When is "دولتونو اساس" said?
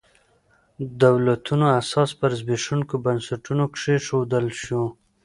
1.03-2.09